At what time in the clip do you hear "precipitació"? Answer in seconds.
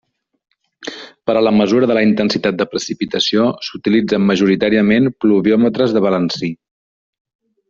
2.71-3.45